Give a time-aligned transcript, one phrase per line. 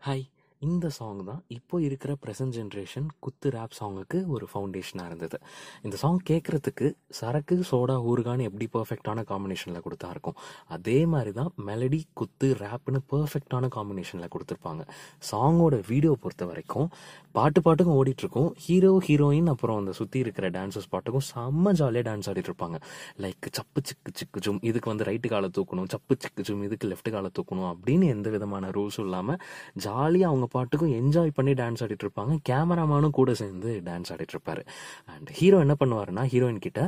[0.00, 0.30] はい。
[0.62, 5.36] இந்த சாங் தான் இப்போ இருக்கிற ப்ரெசன்ட் ஜென்ரேஷன் குத்து ரேப் சாங்குக்கு ஒரு ஃபவுண்டேஷனாக இருந்தது.
[5.84, 6.86] இந்த சாங் கேட்குறதுக்கு
[7.18, 10.36] சரக்கு சோடா ஊறுகான்னு எப்படி பர்ஃபெக்டான காம்பினேஷனில் கொடுத்தா இருக்கும்?
[10.76, 14.84] அதே மாதிரி தான் மெலடி குத்து ரேப்னு பர்ஃபெக்டான காம்பினேஷனில் கொடுத்துருப்பாங்க.
[15.30, 16.90] சாங்கோட வீடியோ பொறுத்த வரைக்கும்
[17.38, 18.50] பாட்டு பாட்டுக்கும் ஓடிட்டுருக்கும்.
[18.66, 22.78] ஹீரோ ஹீரோயின் அப்புறம் அந்த சுற்றி இருக்கிற டான்ஸர்ஸ் பாட்டுக்கும் செம்ம ஜாலியாக டான்ஸ் ஆடிட்டு இருப்பாங்க.
[23.24, 27.12] லைக் சப்பு சிக்கு சிக்கு ஜும் இதுக்கு வந்து ரைட்டு காலை தூக்கணும் சப்பு சிக்கு ஜும் இதுக்கு லெஃப்ட்
[27.16, 29.40] காலை தூக்கணும் அப்படின்னு எந்த விதமான ரூல்ஸும் இல்லாமல்
[29.86, 34.64] ஜாலியாக அவங்க பாட்டுக்கும் என்ஜாய் பண்ணி டான்ஸ் ஆடிட்டு இருப்பாங்க கேமராமேனும் கூட சேர்ந்து டான்ஸ் ஆடிட்டு இருப்பாரு
[35.06, 36.82] அண்ட் ஹீரோ என்ன பண்ணுவாருன்னா ஹீரோயின் கிட்ட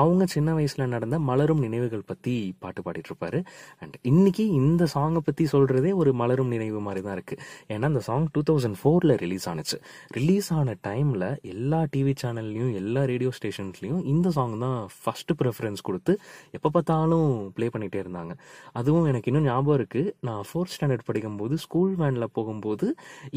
[0.00, 3.38] அவங்க சின்ன வயசில் நடந்த மலரும் நினைவுகள் பற்றி பாட்டு பாடிட்டு இருப்பாரு
[3.82, 7.40] அண்ட் இன்னைக்கு இந்த சாங்கை பற்றி சொல்கிறதே ஒரு மலரும் நினைவு மாதிரி தான் இருக்குது
[7.72, 9.76] ஏன்னா அந்த சாங் டூ தௌசண்ட் ஃபோரில் ரிலீஸ் ஆனுச்சு.
[10.18, 16.14] ரிலீஸ் ஆன டைமில் எல்லா டிவி சேனல்லையும் எல்லா ரேடியோ ஸ்டேஷன்ஸ்லையும் இந்த சாங் தான் ஃபஸ்ட்டு ப்ரிஃபரன்ஸ் கொடுத்து
[16.58, 18.34] எப்போ பார்த்தாலும் ப்ளே பண்ணிகிட்டே இருந்தாங்க.
[18.80, 22.88] அதுவும் எனக்கு இன்னும் ஞாபகம் இருக்குது நான் ஃபோர்த் ஸ்டாண்டர்ட் படிக்கும்போது ஸ்கூல் வேனில் போகும்போது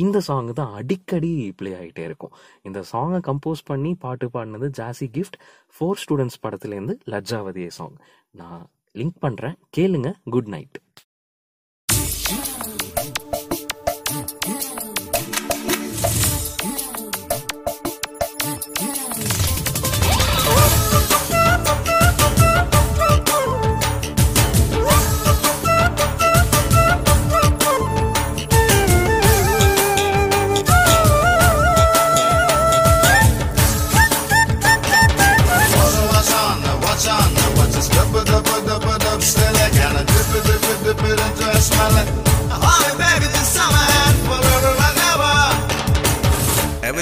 [0.05, 2.33] இந்த சாங் தான் அடிக்கடி ப்ளே ஆகிட்டே இருக்கும்.
[2.63, 5.39] இந்த சாங்கை கம்போஸ் பண்ணி பாட்டு பாடினது ஜாசி கிஃப்ட்
[5.75, 7.97] ஃபோர் ஸ்டூடெண்ட்ஸ் படத்துலேருந்து லஜ்ஜாவதியே சாங்
[8.31, 10.09] நான் லிங்க் பண்ணுறேன் கேளுங்க.
[10.23, 10.77] Good night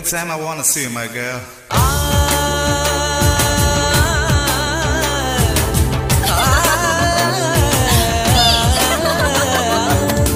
[0.05, 1.39] Every time I wanna see my girl.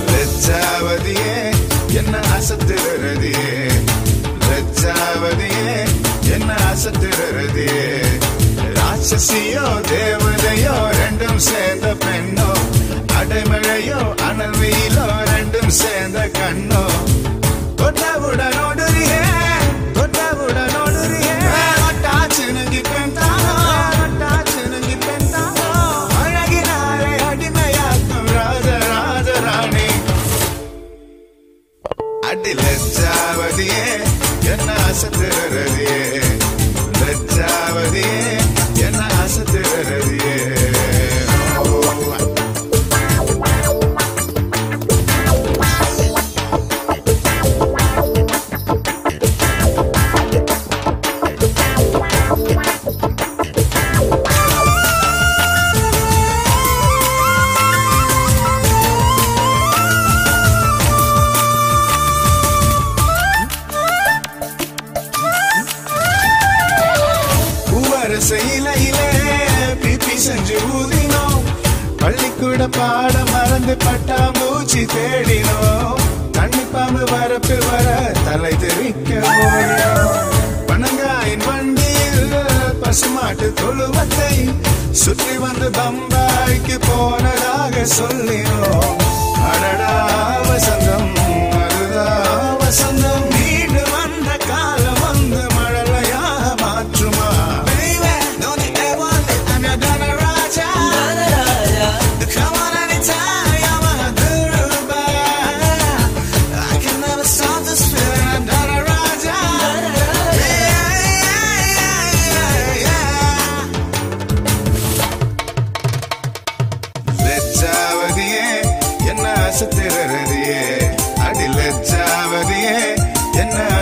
[0.09, 1.35] லஜ்ஜாவதியே
[1.99, 3.53] என்ன அசத்துறதியே
[4.45, 5.75] லஜ்ஜாவதியே
[6.35, 7.87] என்ன அசத்துறதியே
[8.77, 12.49] ராட்சசியோ தேவதையோ ரெண்டும் சேர்ந்த பெண்ணோ
[13.19, 16.83] அடைமழையோ அனல் வெயிலோ ரெண்டும் சேர்ந்த கண்ணோ
[17.81, 18.67] கொட்டாவுடனோ
[33.47, 36.06] என்ன அசத்துறதியே
[72.75, 76.01] பாடம் மறந்து பட்டா மூச்சு தேடினோம்.
[76.37, 77.87] தண்ணி பாம்பு வரப்பு வர
[78.25, 80.33] தலை தெரிக்க ஓடினோம்
[80.69, 82.35] பனங்காயின் வண்டியில்
[82.83, 84.33] பசுமாட்டு தொழுவத்தை
[85.03, 88.95] சுற்றி வந்து பம்பாய்க்கு போனதாக சொல்லினோம்.
[89.51, 89.93] அடடா
[90.49, 91.11] வசந்தம்
[91.63, 92.07] அதுதா
[92.61, 93.26] வசந்தம்.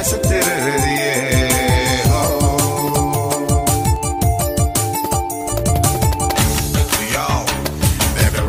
[0.06, 1.14] என்ன அசத்திரதியே
[7.14, 7.28] Yo,
[8.16, 8.42] baby,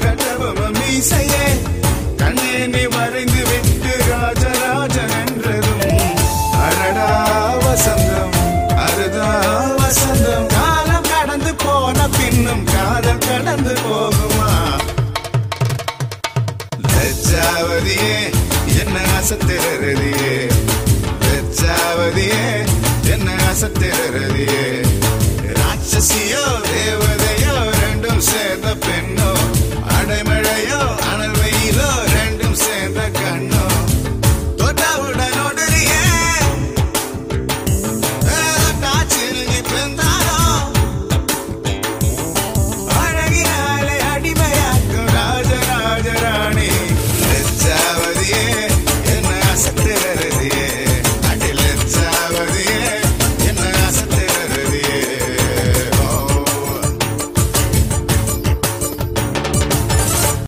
[0.00, 1.46] கட்ட வண்டி மீசையே
[2.20, 2.82] கண்ணே நீ
[3.48, 5.82] விட்டு ராஜராஜன் என்றதும்.
[6.60, 7.08] அடடா
[7.64, 8.36] வசந்தம்
[8.84, 9.30] அதுதா
[9.80, 14.52] வசந்தம் காலம் கடந்து போன பின்னும் காதல் கடந்து போகுமா?
[16.86, 18.14] லஜ்ஜாவதியே
[19.18, 20.36] அசத்திரதியே
[23.12, 24.64] என்ன அசத்திரதியே
[25.54, 26.44] ராட்சசியோ